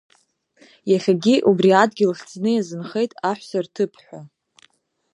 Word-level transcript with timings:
Иахьагьы 0.91 1.35
убри 1.49 1.71
адгьыл 1.81 2.11
хьӡны 2.17 2.49
иазынхеит 2.53 3.11
Аҳәса 3.29 3.59
Рҭыԥ 3.65 3.93
ҳәа. 4.03 4.19